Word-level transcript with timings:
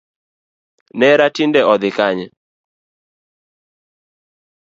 Nera 0.99 1.25
tinde 1.35 1.61
odhi 1.73 1.89
Kanye? 1.97 2.27